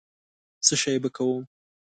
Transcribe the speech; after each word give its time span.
څشي 0.65 0.93
به 1.03 1.09
کوم. 1.15 1.43